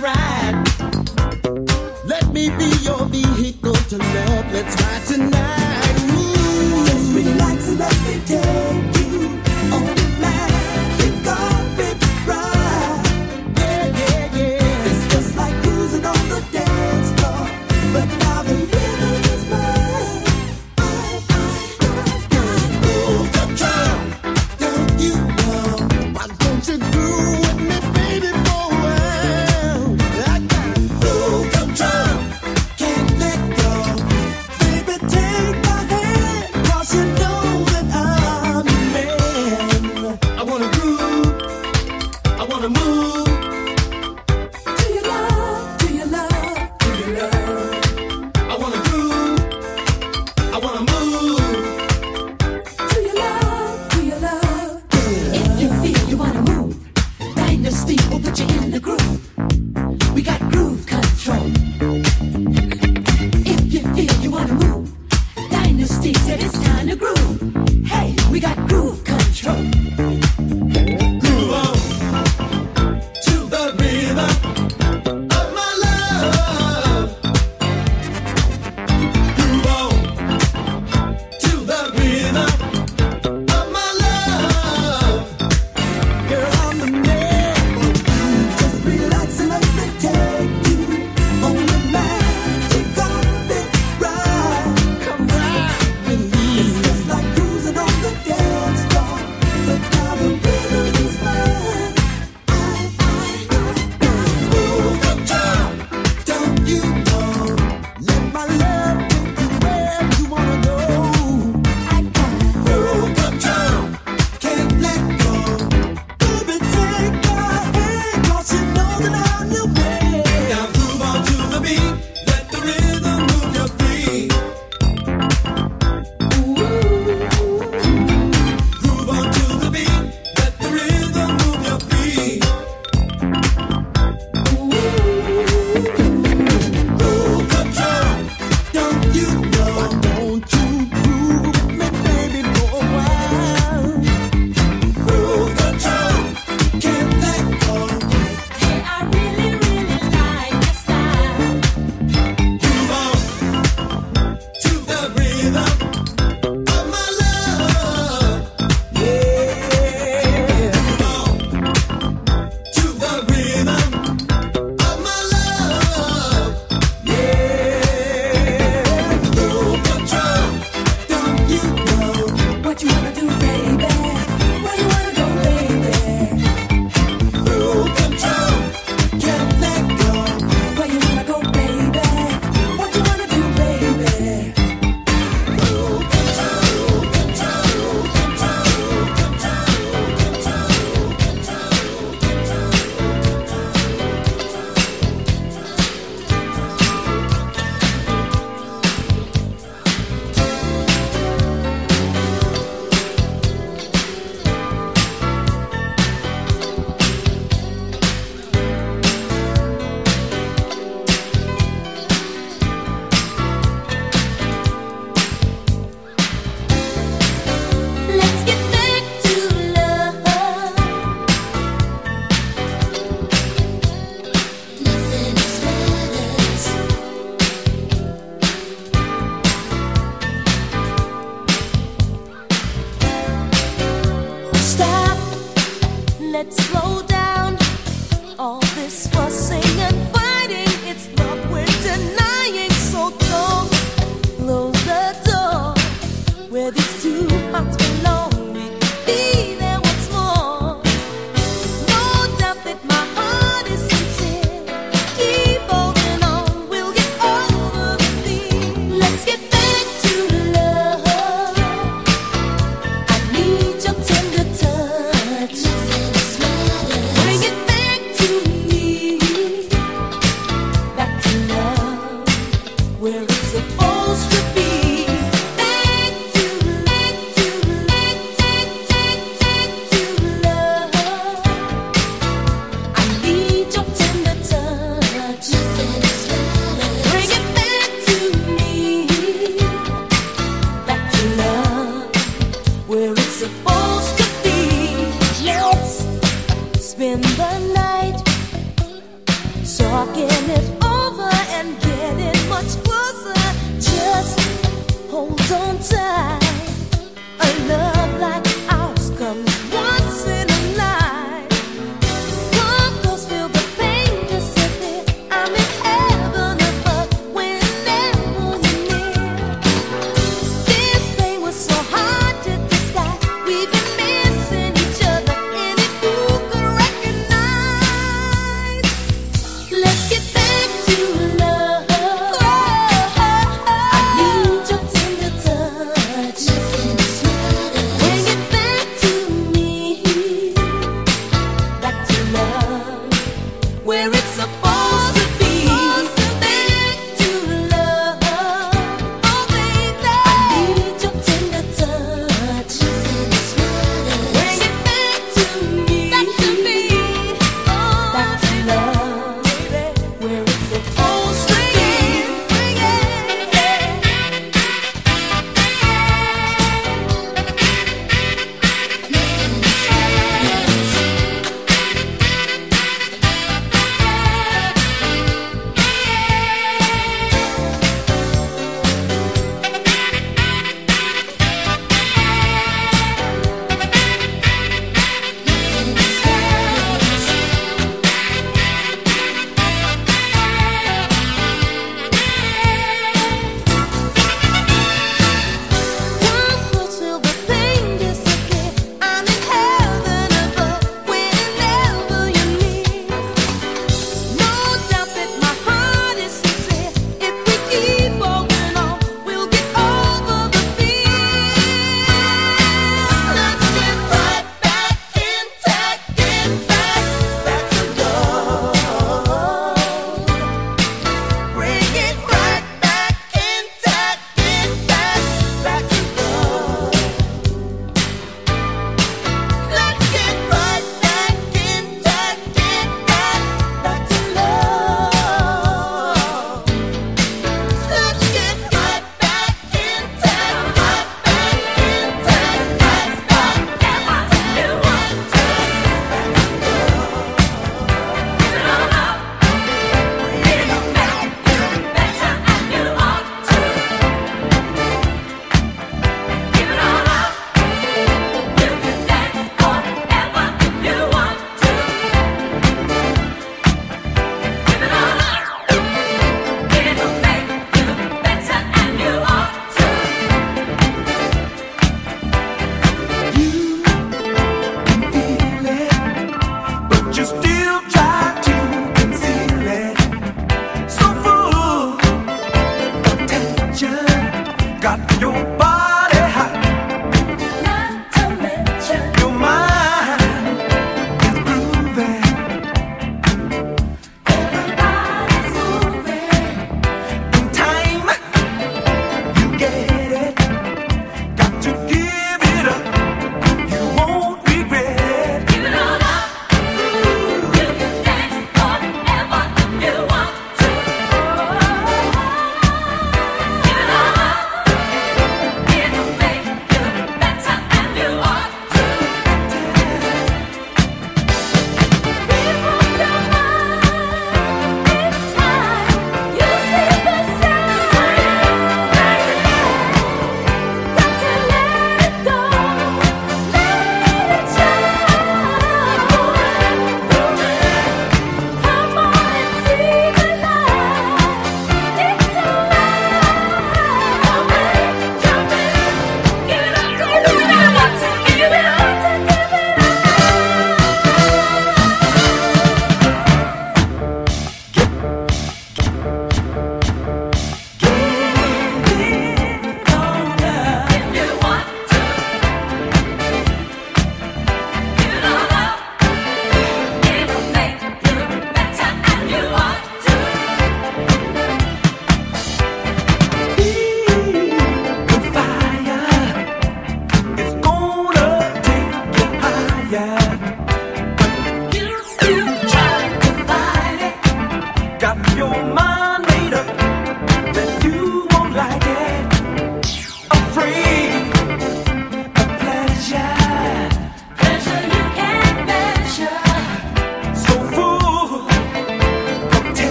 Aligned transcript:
Let. 0.00 0.64
Let 2.04 2.28
me 2.32 2.50
be 2.50 2.70
your 2.82 3.04
vehicle 3.06 3.74
to 3.74 3.98
love, 3.98 4.52
let's 4.52 4.80
ride 4.82 5.06
tonight. 5.06 5.57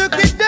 You 0.00 0.08
got 0.08 0.39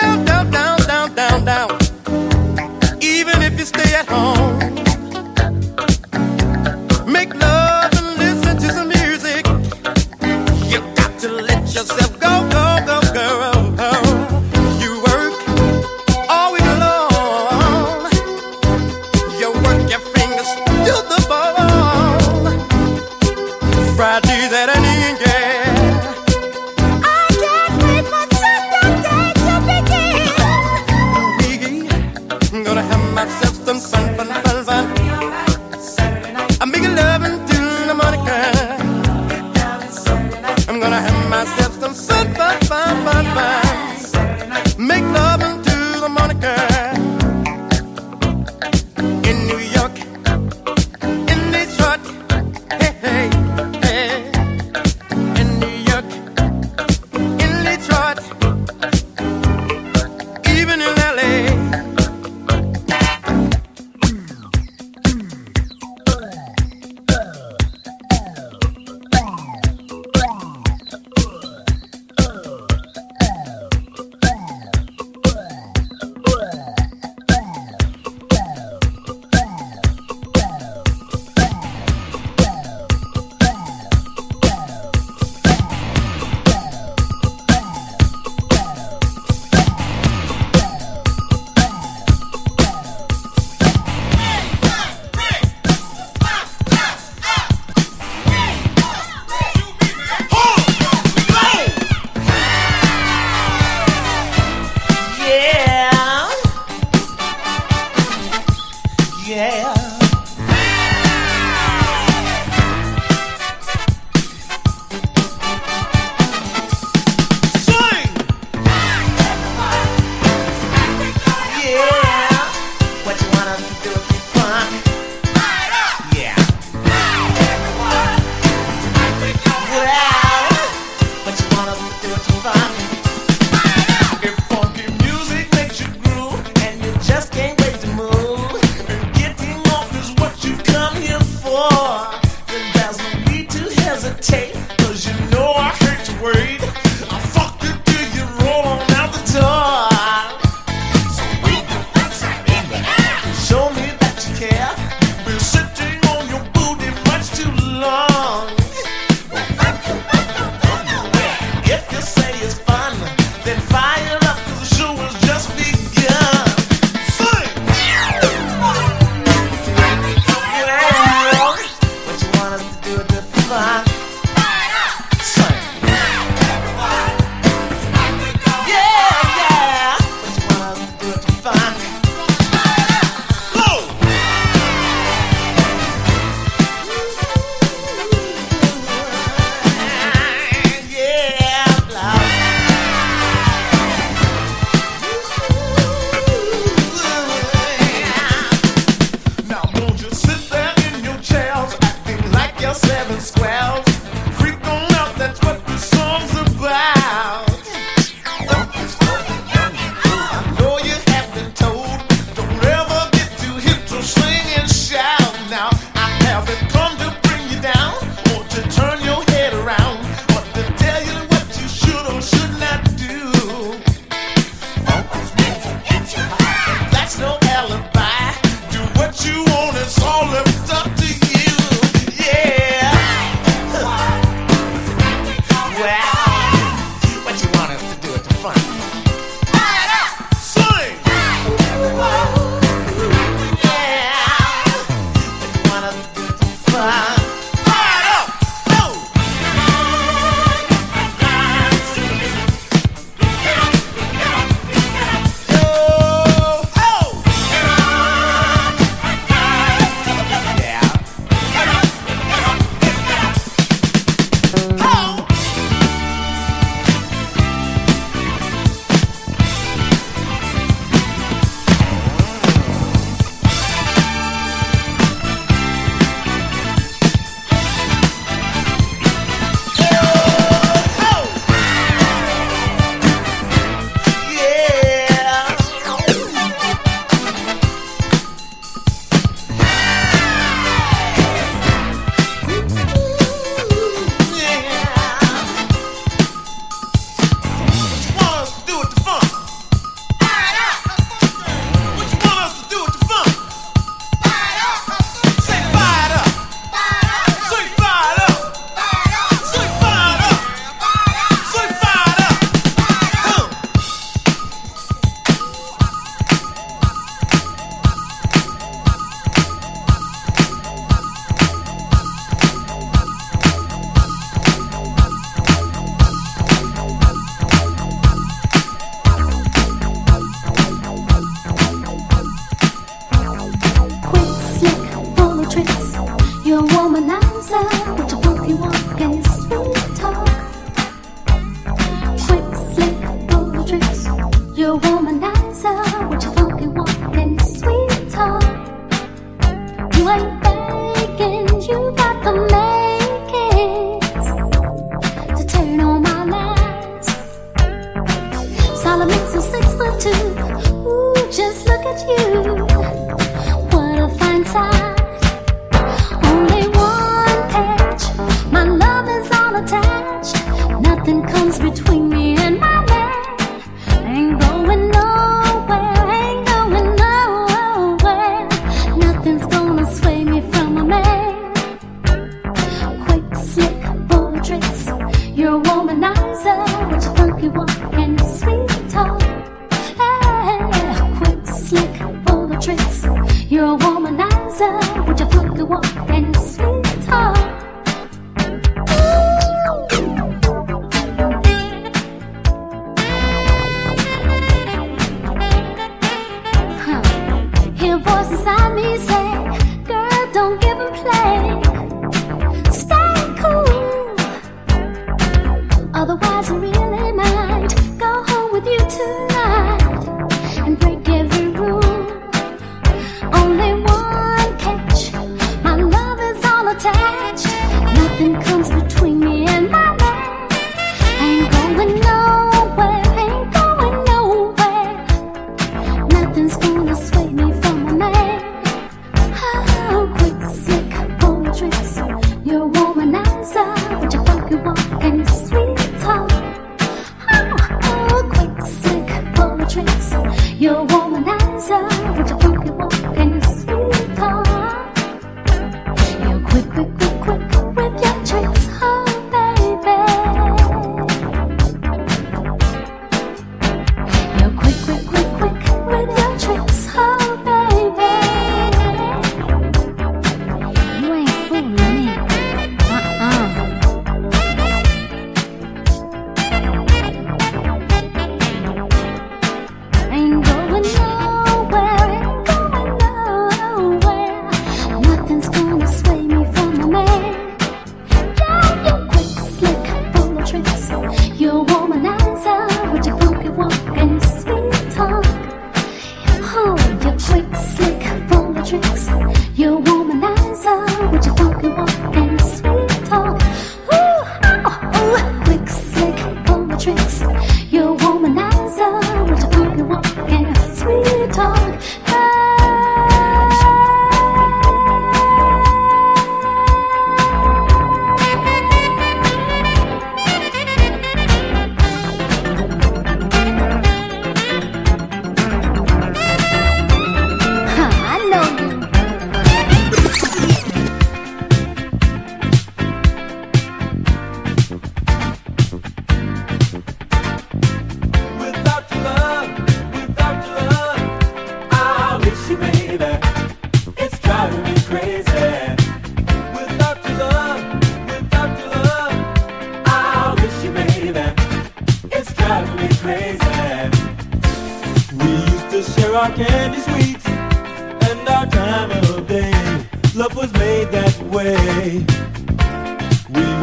tricks. 450.53 450.61
You're 450.61 450.81
a 450.81 450.85
womanizer 450.85 452.17
with 452.17 452.52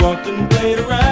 walked 0.03 0.27
and 0.27 0.51
played 0.51 0.79
around. 0.79 1.10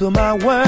Into 0.00 0.10
my 0.12 0.32
world 0.34 0.67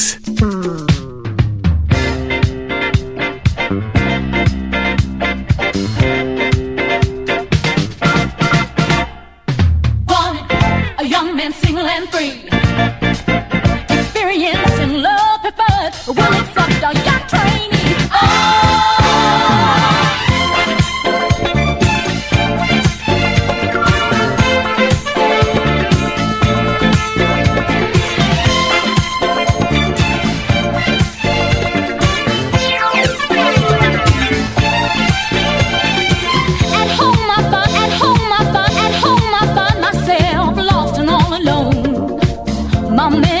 my 43.09 43.09
man. 43.19 43.40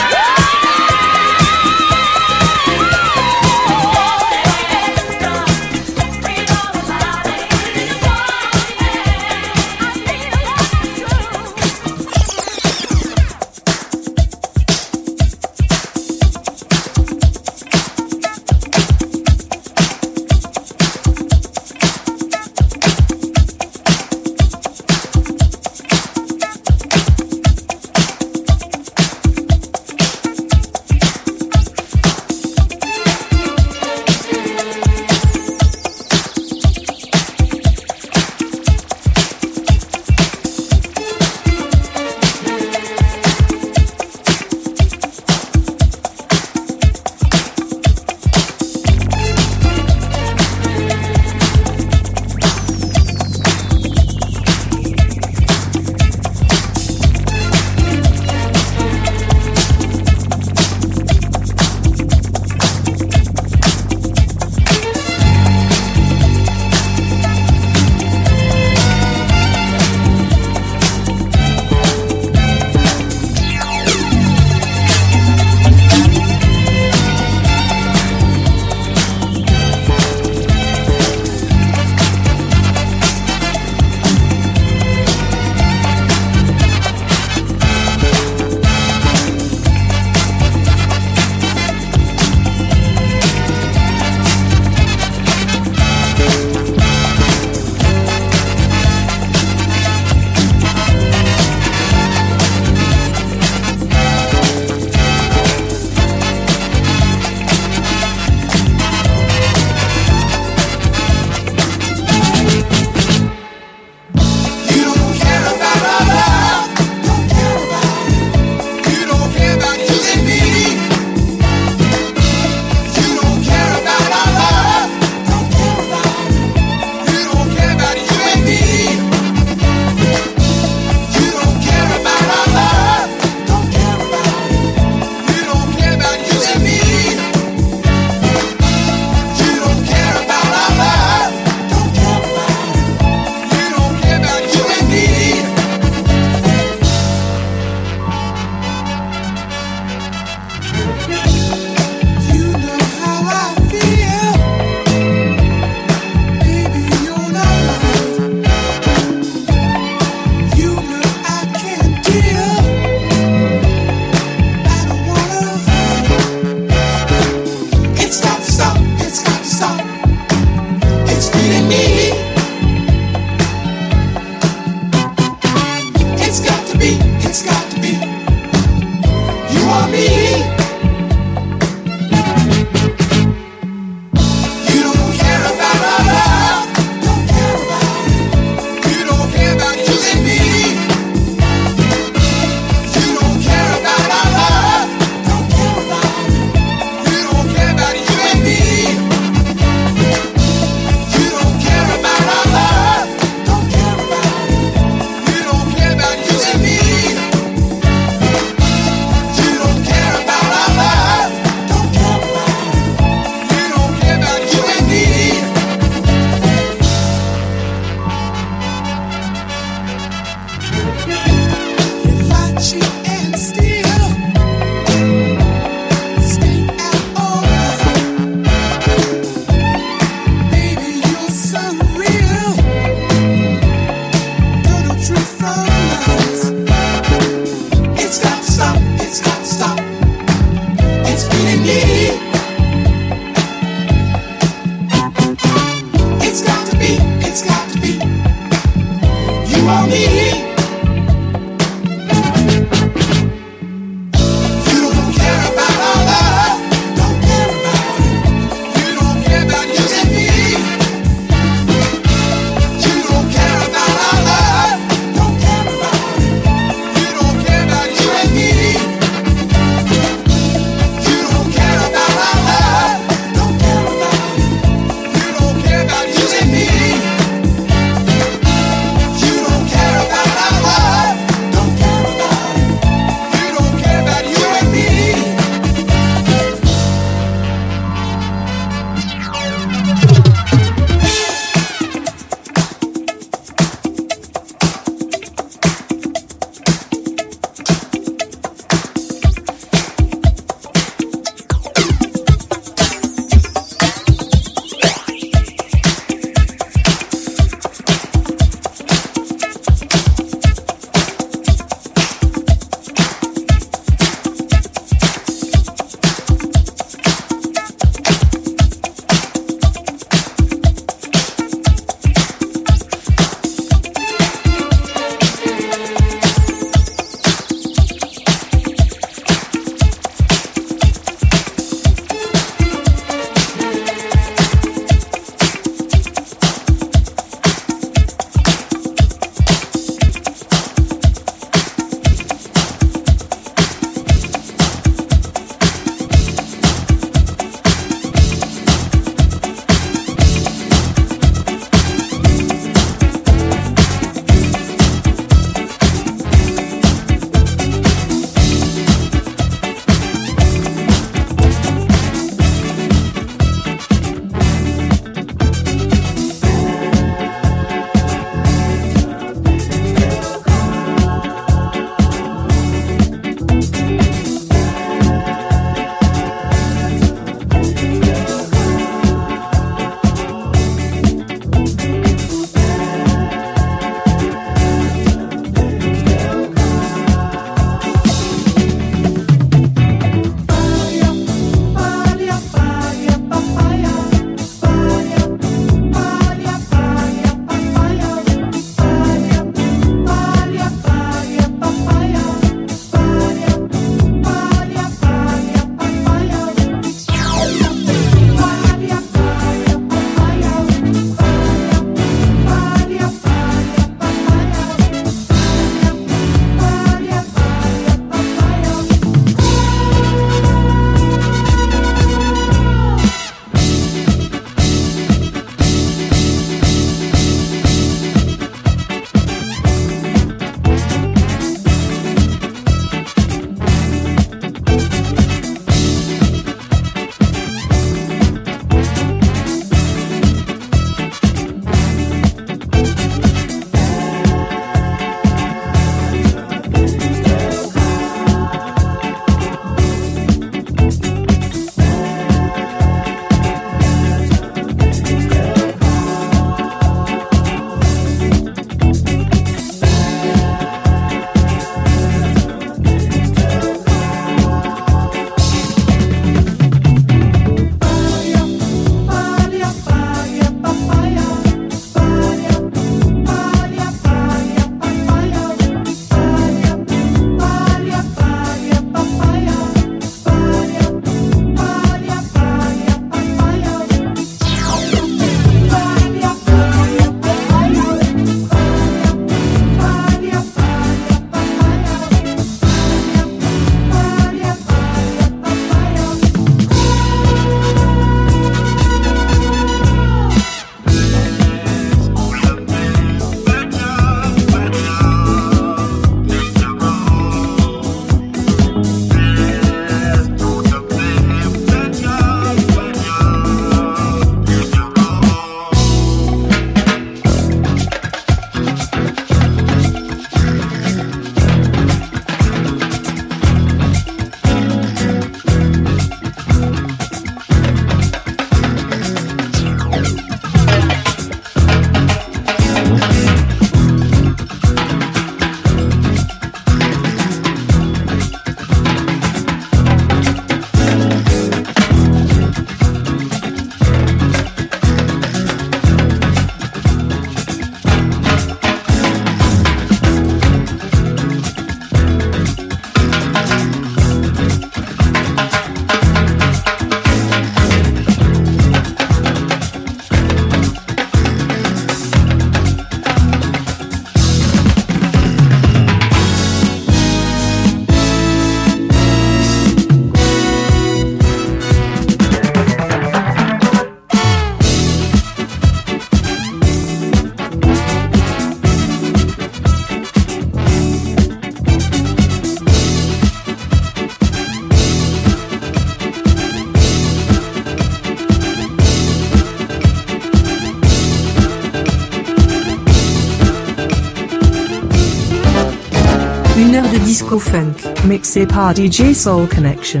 Disco 597.38 597.50
funk, 597.50 597.76
mixé 598.04 598.46
par 598.46 598.74
DJ 598.74 599.14
Soul 599.14 599.48
Connection. 599.48 600.00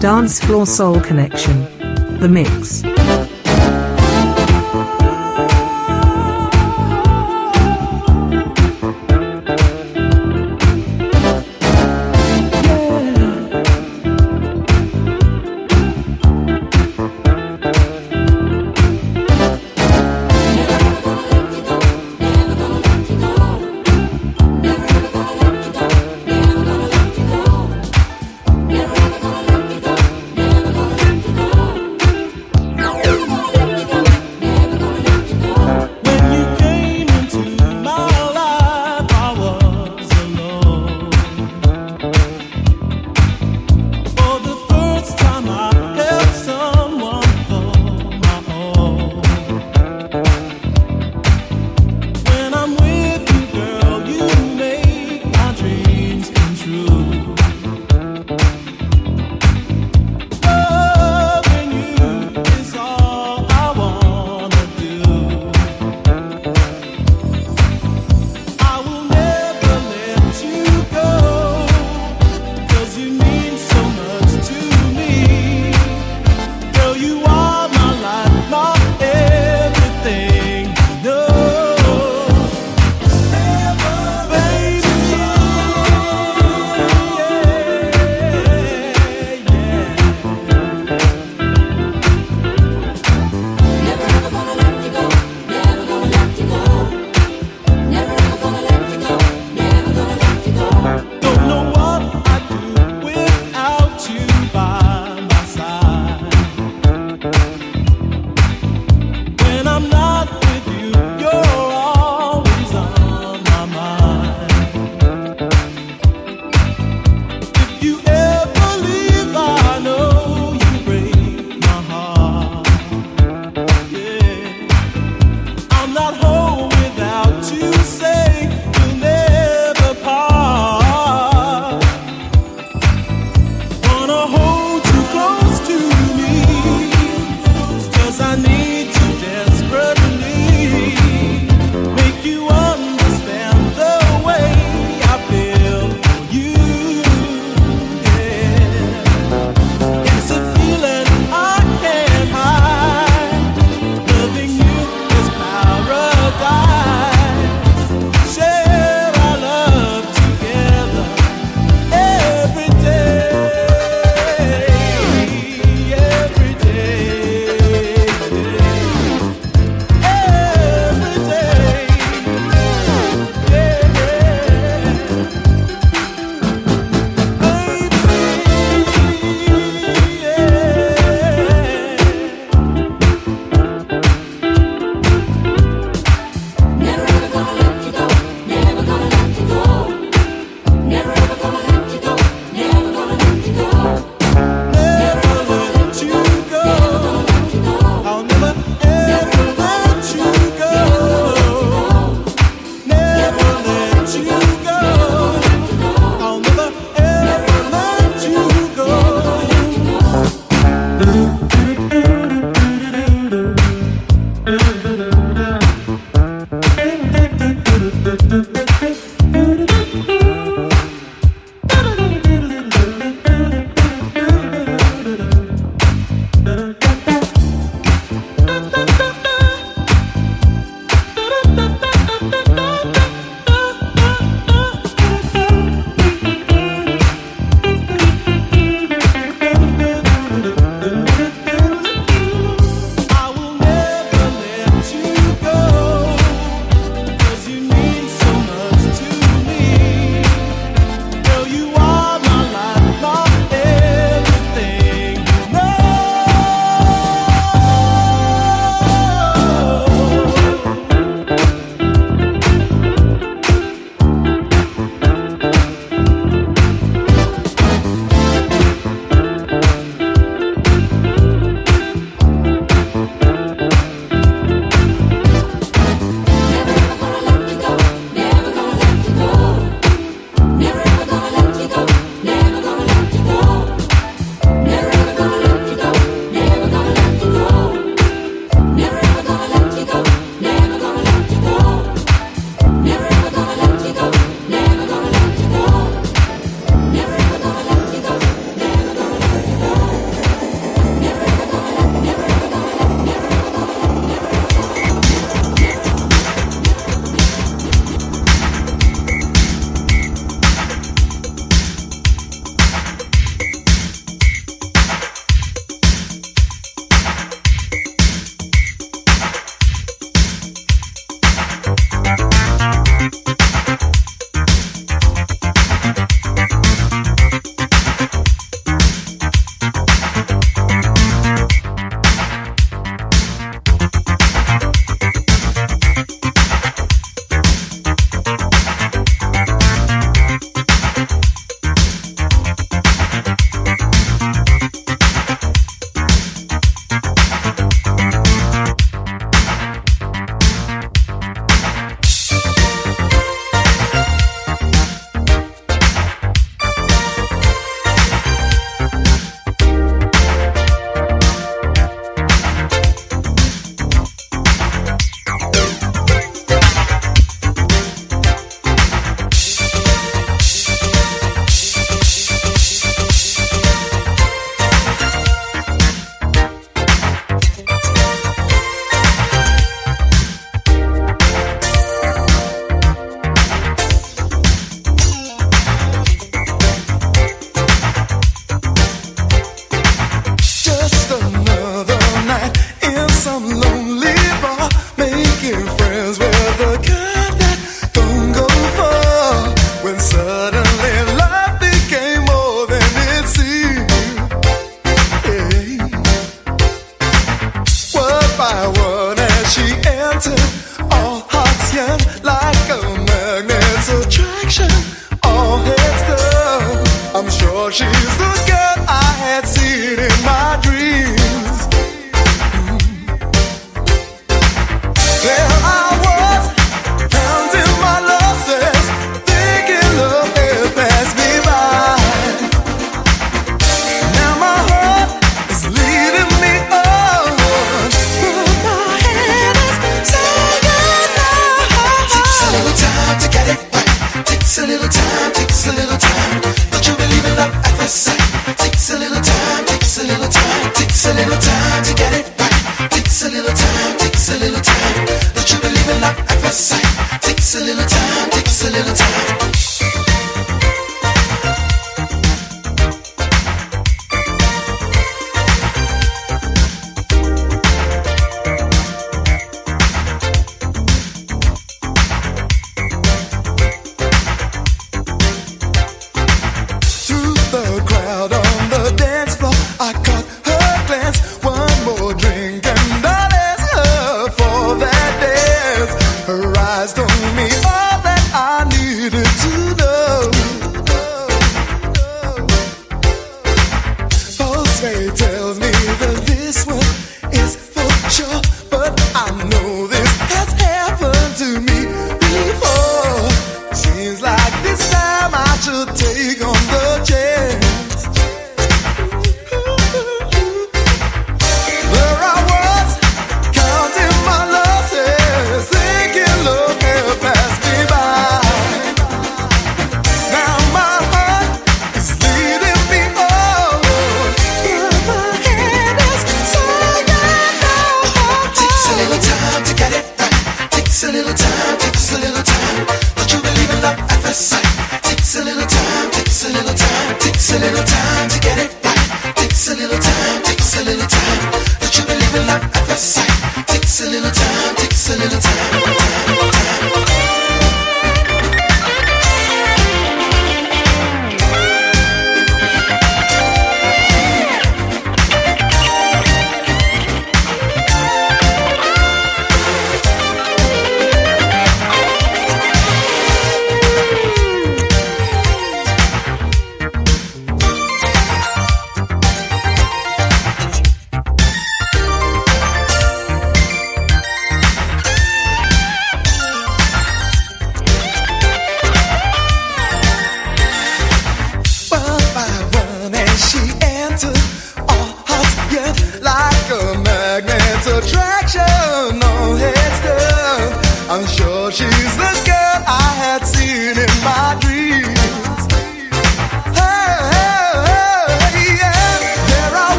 Dance 0.00 0.40
Floor 0.40 0.66
Soul 0.66 1.00
Connection. 1.00 1.54
The 2.20 2.28
Mix. 2.28 2.95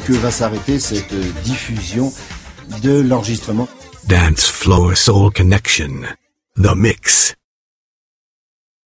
que 0.00 0.12
va 0.12 0.30
s'arrêter 0.30 0.78
cette 0.78 1.14
diffusion 1.44 2.12
de 2.82 3.00
l'enregistrement. 3.00 3.68
Dance 4.08 4.46
Floor 4.46 4.96
Soul 4.96 5.32
Connection. 5.32 6.02
The 6.56 6.74
Mix. 6.74 7.03